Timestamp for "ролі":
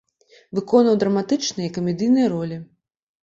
2.35-2.57